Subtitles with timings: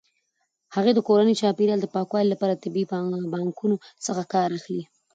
[0.75, 4.83] هغې د کورني چاپیریال د پاکوالي لپاره د طبیعي پاکونکو څخه کار اخلي.